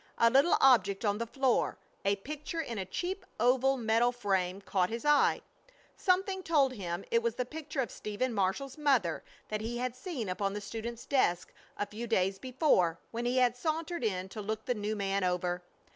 A 0.17 0.31
little 0.31 0.57
object 0.59 1.05
on 1.05 1.19
the 1.19 1.27
floor, 1.27 1.77
a 2.03 2.15
picture 2.15 2.59
in 2.59 2.79
a 2.79 2.85
cheap 2.87 3.23
oval 3.39 3.77
metal 3.77 4.11
frame, 4.11 4.59
caught 4.59 4.89
his 4.89 5.05
eye. 5.05 5.41
Something 5.95 6.41
told 6.41 6.73
him 6.73 7.05
it 7.11 7.21
was 7.21 7.35
the 7.35 7.45
picture 7.45 7.81
of 7.81 7.91
Stephen 7.91 8.33
Marshall's 8.33 8.79
mother 8.79 9.23
that 9.49 9.61
he 9.61 9.77
had 9.77 9.95
seen 9.95 10.27
upon 10.27 10.53
the 10.53 10.59
student's 10.61 11.05
desk 11.05 11.53
a 11.77 11.85
few 11.85 12.07
days 12.07 12.39
before, 12.39 12.97
when 13.11 13.25
he 13.25 13.37
had 13.37 13.55
sauntered 13.55 14.03
in 14.03 14.27
to 14.29 14.41
look 14.41 14.65
the 14.65 14.73
new 14.73 14.95
man 14.95 15.23
over. 15.23 15.61